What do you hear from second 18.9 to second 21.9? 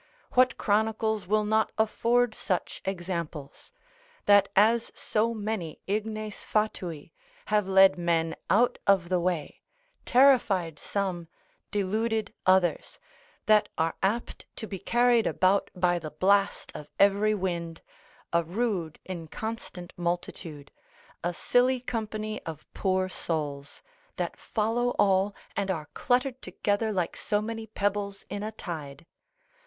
inconstant multitude, a silly